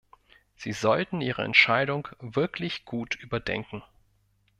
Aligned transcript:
Sie 0.55 0.71
sollten 0.71 1.21
Ihre 1.21 1.43
Entscheidung 1.43 2.07
wirklich 2.19 2.85
gut 2.85 3.13
überdenken! 3.13 3.83